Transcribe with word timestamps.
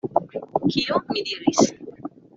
Kio? 0.71 0.97
mi 1.11 1.21
diris. 1.29 1.63